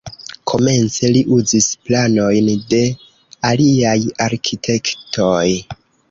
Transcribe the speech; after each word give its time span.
Komence 0.51 1.09
li 1.15 1.19
uzis 1.33 1.65
planojn 1.89 2.49
de 2.71 2.79
aliaj 3.49 3.91
arkitektoj. 4.27 5.43